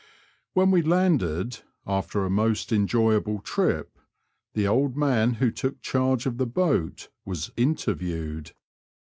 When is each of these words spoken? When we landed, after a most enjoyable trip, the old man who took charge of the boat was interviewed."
When 0.53 0.71
we 0.71 0.81
landed, 0.81 1.59
after 1.85 2.25
a 2.25 2.29
most 2.31 2.71
enjoyable 2.71 3.37
trip, 3.39 3.99
the 4.55 4.67
old 4.67 4.97
man 4.97 5.35
who 5.35 5.51
took 5.51 5.79
charge 5.83 6.25
of 6.25 6.39
the 6.39 6.47
boat 6.47 7.09
was 7.23 7.51
interviewed." 7.55 8.53